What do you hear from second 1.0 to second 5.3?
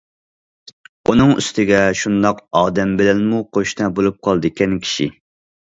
ئۇنىڭ ئۈستىگە شۇنداق ئادەم بىلەنمۇ قوشنا بولۇپ قالىدىكەن كىشى.